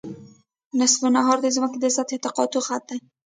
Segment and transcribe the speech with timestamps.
[0.79, 2.99] نصف النهار د ځمکې د سطحې د تقاطع خط دی